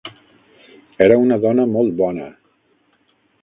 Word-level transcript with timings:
Era 1.07 1.17
una 1.25 1.37
dona 1.45 1.67
molt 1.75 1.95
bona! 2.01 2.31